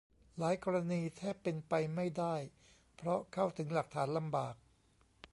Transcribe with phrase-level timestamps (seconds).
[0.37, 2.35] หลายกรณีแทบเป็นไปไม่ได้
[2.95, 4.55] เพราะเข้าถึงหลักฐานลำบาก